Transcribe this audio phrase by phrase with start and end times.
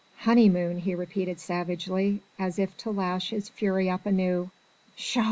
[0.21, 4.49] Honeymoon!" he repeated savagely, as if to lash his fury up anew,
[4.97, 5.19] "Tsha!"